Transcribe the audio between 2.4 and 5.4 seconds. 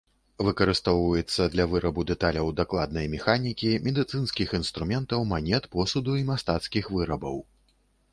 дакладнай механікі, медыцынскіх інструментаў,